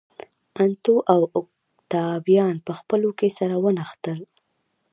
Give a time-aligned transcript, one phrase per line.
[0.65, 4.19] انتو او اوکتاویان په خپلو کې سره ونښتل.